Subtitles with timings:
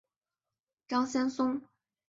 [0.87, 1.61] 张先松。